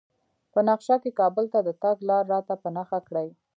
په 0.53 0.59
نقشه 0.67 0.95
کې 1.03 1.17
کابل 1.19 1.45
ته 1.53 1.59
د 1.67 1.69
تګ 1.83 1.97
لار 2.09 2.23
راته 2.33 2.53
په 2.63 2.69
نښه 2.75 2.99
کړئ 3.07 3.29